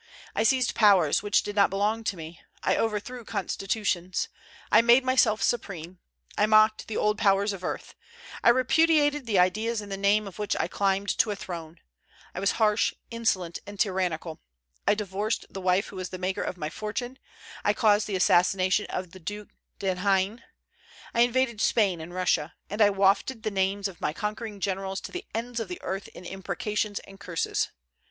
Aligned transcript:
I 0.35 0.41
seized 0.41 0.73
powers 0.73 1.21
which 1.21 1.43
did 1.43 1.55
not 1.55 1.69
belong 1.69 2.03
to 2.05 2.17
me; 2.17 2.41
I 2.63 2.75
overthrew 2.75 3.23
constitutions; 3.23 4.29
I 4.71 4.81
made 4.81 5.03
myself 5.03 5.43
supreme; 5.43 5.99
I 6.35 6.47
mocked 6.47 6.87
the 6.87 6.97
old 6.97 7.19
powers 7.19 7.53
of 7.53 7.63
earth; 7.63 7.93
I 8.43 8.49
repudiated 8.49 9.27
the 9.27 9.37
ideas 9.37 9.79
in 9.79 9.89
the 9.89 9.97
name 9.97 10.27
of 10.27 10.39
which 10.39 10.55
I 10.59 10.67
climbed 10.67 11.15
to 11.19 11.29
a 11.29 11.35
throne; 11.35 11.81
I 12.33 12.39
was 12.39 12.53
harsh, 12.53 12.95
insolent, 13.11 13.59
and 13.67 13.79
tyrannical; 13.79 14.41
I 14.87 14.95
divorced 14.95 15.45
the 15.51 15.61
wife 15.61 15.89
who 15.89 15.97
was 15.97 16.09
the 16.09 16.17
maker 16.17 16.41
of 16.41 16.57
my 16.57 16.71
fortune; 16.71 17.19
I 17.63 17.73
caused 17.73 18.07
the 18.07 18.15
assassination 18.15 18.87
of 18.87 19.11
the 19.11 19.19
Duc 19.19 19.49
d'Enghien; 19.77 20.41
I 21.13 21.21
invaded 21.21 21.61
Spain 21.61 22.01
and 22.01 22.11
Russia; 22.11 22.55
and 22.71 22.81
I 22.81 22.89
wafted 22.89 23.43
the 23.43 23.51
names 23.51 23.87
of 23.87 24.01
my 24.01 24.13
conquering 24.13 24.61
generals 24.61 24.99
to 25.01 25.11
the 25.11 25.25
ends 25.35 25.59
of 25.59 25.67
the 25.67 25.79
earth 25.83 26.07
in 26.07 26.25
imprecations 26.25 26.97
and 27.01 27.19
curses. 27.19 27.69